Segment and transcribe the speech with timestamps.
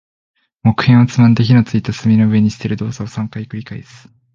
[0.63, 4.09] 木片をつまんで、火の付いた炭の上に捨てる動作を三回繰り返す。